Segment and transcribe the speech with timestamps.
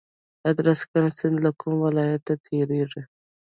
[0.49, 3.01] ادرسکن سیند له کوم ولایت تیریږي؟